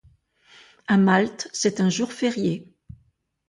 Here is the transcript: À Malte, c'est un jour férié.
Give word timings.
À 0.87 0.97
Malte, 0.97 1.47
c'est 1.53 1.79
un 1.79 1.91
jour 1.91 2.11
férié. 2.11 2.73